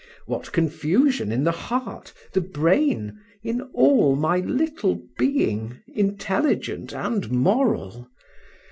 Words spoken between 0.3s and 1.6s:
confusion in the